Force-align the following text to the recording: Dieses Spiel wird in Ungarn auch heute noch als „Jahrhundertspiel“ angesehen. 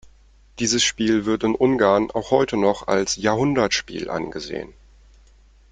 Dieses 0.57 0.81
Spiel 0.81 1.25
wird 1.27 1.43
in 1.43 1.53
Ungarn 1.53 2.09
auch 2.09 2.31
heute 2.31 2.57
noch 2.57 2.87
als 2.87 3.17
„Jahrhundertspiel“ 3.17 4.09
angesehen. 4.09 4.73